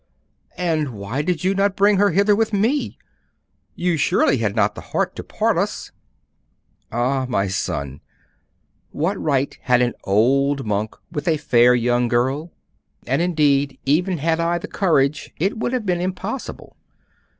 'And 0.57 0.95
why 0.95 1.21
did 1.21 1.43
you 1.43 1.53
not 1.53 1.75
bring 1.75 1.97
her 1.97 2.09
hither 2.09 2.35
with 2.35 2.53
me? 2.53 2.97
You 3.75 3.97
surely 3.97 4.37
had 4.39 4.55
not 4.55 4.73
the 4.73 4.81
heart 4.81 5.15
to 5.15 5.23
part 5.23 5.59
us?' 5.59 5.91
'Ah, 6.91 7.27
my 7.29 7.47
son, 7.47 8.01
what 8.89 9.15
right 9.21 9.55
had 9.61 9.79
an 9.83 9.93
old 10.05 10.65
monk 10.65 10.95
with 11.11 11.27
a 11.27 11.37
fair 11.37 11.75
young 11.75 12.07
girl? 12.07 12.51
And, 13.05 13.21
indeed, 13.21 13.77
even 13.85 14.17
had 14.17 14.39
I 14.39 14.53
had 14.53 14.63
the 14.63 14.67
courage, 14.67 15.35
it 15.37 15.59
would 15.59 15.71
have 15.71 15.85
been 15.85 16.01
impossible. 16.01 16.75